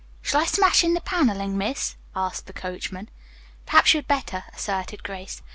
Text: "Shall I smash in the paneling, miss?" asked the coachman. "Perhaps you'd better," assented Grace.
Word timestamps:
"Shall 0.23 0.41
I 0.41 0.45
smash 0.45 0.83
in 0.83 0.95
the 0.95 1.01
paneling, 1.01 1.59
miss?" 1.59 1.95
asked 2.15 2.47
the 2.47 2.53
coachman. 2.53 3.07
"Perhaps 3.67 3.93
you'd 3.93 4.07
better," 4.07 4.45
assented 4.51 5.03
Grace. 5.03 5.43